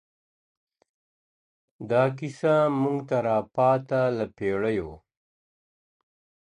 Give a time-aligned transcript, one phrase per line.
[1.89, 4.91] دا کیسه موږ ته را پاته له پېړیو.